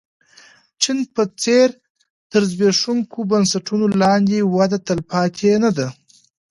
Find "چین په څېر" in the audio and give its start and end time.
0.81-1.67